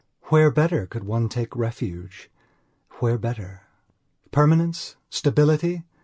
[0.29, 2.31] Where better could one take refuge?
[2.97, 3.61] Where better?
[4.31, 4.95] Permanence?
[5.11, 5.83] Stability?